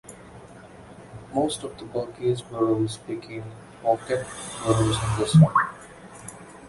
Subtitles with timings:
[1.31, 3.43] Most of the burgage boroughs became
[3.83, 4.25] pocket
[4.63, 5.53] boroughs in this way.